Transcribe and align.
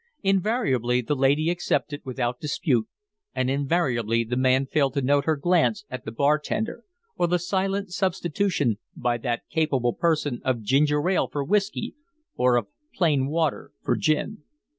Invariably 0.23 1.01
the 1.01 1.13
lady 1.13 1.51
accepted 1.51 2.01
without 2.03 2.39
dispute, 2.39 2.87
and 3.35 3.51
invariably 3.51 4.23
the 4.23 4.35
man 4.35 4.65
failed 4.65 4.95
to 4.95 5.01
note 5.03 5.25
her 5.25 5.35
glance 5.35 5.85
at 5.91 6.05
the 6.05 6.11
bartender, 6.11 6.83
or 7.17 7.27
the 7.27 7.37
silent 7.37 7.91
substitution 7.93 8.79
by 8.95 9.19
that 9.19 9.43
capable 9.51 9.93
person 9.93 10.41
of 10.43 10.63
ginger 10.63 11.07
ale 11.07 11.27
for 11.31 11.43
whiskey 11.43 11.93
or 12.35 12.55
of 12.57 12.65
plain 12.97 13.27
water 13.27 13.73
for 13.83 13.95
gin. 13.95 14.39